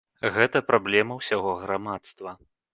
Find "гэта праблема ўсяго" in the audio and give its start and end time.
0.37-1.55